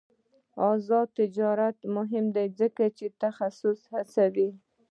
[0.71, 4.49] آزاد تجارت مهم دی ځکه چې تخصص هڅوي.